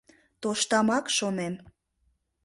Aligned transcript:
Тоштамак, 0.41 1.05
шонем... 1.17 1.55